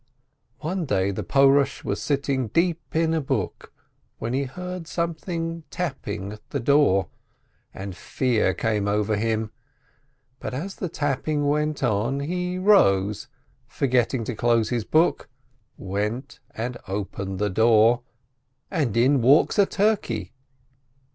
[0.61, 3.71] One day the Porosb was sitting deep in a book,
[4.17, 7.09] when be beard somefliing tapping at the door,
[7.71, 9.51] and fear came over him.
[10.39, 13.27] But as the tapping went on, be rose,
[13.67, 15.29] forget ting to dose bis book,
[15.77, 18.01] went and opened the door—
[18.71, 20.33] and in walks a turkey.